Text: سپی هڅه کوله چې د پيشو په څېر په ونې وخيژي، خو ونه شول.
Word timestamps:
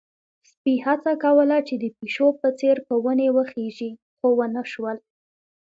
سپی 0.51 0.75
هڅه 0.85 1.11
کوله 1.23 1.57
چې 1.67 1.75
د 1.83 1.85
پيشو 1.97 2.27
په 2.41 2.47
څېر 2.59 2.75
په 2.87 2.93
ونې 3.03 3.27
وخيژي، 3.37 3.91
خو 4.17 4.27
ونه 4.39 4.63
شول. 4.71 4.97